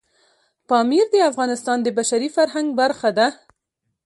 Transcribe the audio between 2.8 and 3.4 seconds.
برخه ده.